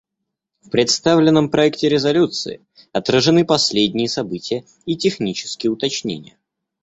[0.63, 6.39] В представленном проекте резолюции отражены последние события и технические уточнения.